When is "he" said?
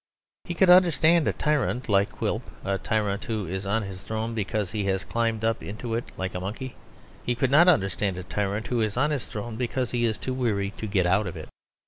0.45-0.55, 4.71-4.85, 7.23-7.35, 9.91-10.05